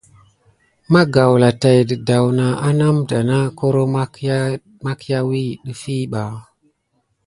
[0.91, 3.83] Ma gawla tay dədawna anamda na koro
[4.83, 6.23] makiawi ɗəf i ɓa.